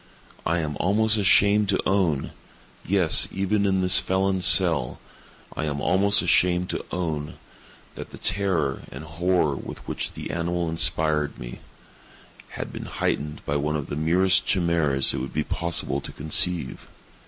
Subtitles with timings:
[0.47, 4.99] I am almost ashamed to own—yes, even in this felon's cell,
[5.55, 11.37] I am almost ashamed to own—that the terror and horror with which the animal inspired
[11.37, 11.59] me,
[12.57, 16.87] had been heightened by one of the merest chimaeras it would be possible to conceive.